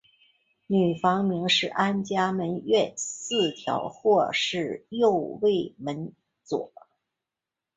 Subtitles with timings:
[0.65, 6.71] 女房名是安嘉门院四条或是右卫门佐。